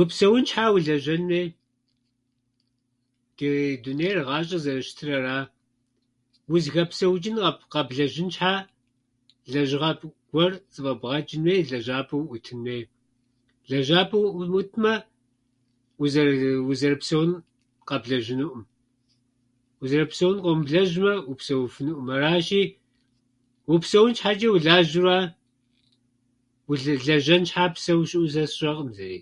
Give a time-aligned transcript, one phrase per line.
[0.00, 1.48] Упсэун щхьа улэжьэн хуей.
[3.36, 3.48] Ди
[3.82, 5.38] дунейр, гъащӏэр зэрыщытыр ара.
[6.52, 8.54] Узыхэпсэучӏын къэб- къэблэжьын щхьэчӏэ
[9.52, 9.90] лэжьыгъэ
[10.30, 12.84] гуэр зыфӏэбгъэчӏын хуей, лэжьапӏэ уӏутын хуей.
[13.70, 14.94] Лэжьапӏэ уӏумытмэ,
[16.02, 17.30] узэры- узэрыпсэун
[17.88, 18.60] къэблэжьынуӏым.
[19.82, 22.06] Узэрыпсэун къыумылэжьмэ, упсэуфынуӏым.
[22.14, 22.62] Аращи,
[23.72, 25.18] упсэун щхьэчӏэ улажьэу ара.
[27.06, 29.20] Лэжьэн щхьэчӏэ псэу щыӏэу сэ сщӏэӏым зыри.